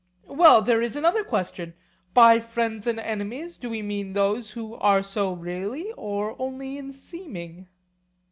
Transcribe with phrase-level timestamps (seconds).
[0.33, 1.75] Well, there is another question:
[2.15, 6.91] By friends and enemies do we mean those who are so really, or only in
[6.91, 7.67] seeming?